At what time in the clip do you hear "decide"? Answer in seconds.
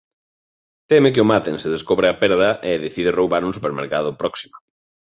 2.85-3.15